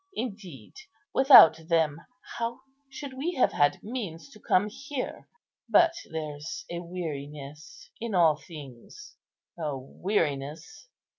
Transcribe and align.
Indeed, 0.15 0.73
without 1.13 1.57
them, 1.67 2.01
how 2.39 2.61
should 2.89 3.13
we 3.13 3.35
have 3.35 3.51
had 3.53 3.83
means 3.83 4.31
to 4.31 4.39
come 4.39 4.67
here? 4.67 5.29
But 5.69 5.93
there's 6.09 6.65
a 6.71 6.79
weariness 6.79 7.91
in 7.99 8.15
all 8.15 8.35
things." 8.37 9.15
"A 9.59 9.77
weariness! 9.77 10.87